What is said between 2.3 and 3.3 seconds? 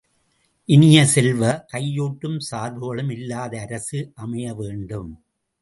சார்புகளும்